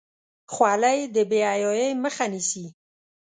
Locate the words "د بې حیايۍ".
1.15-1.89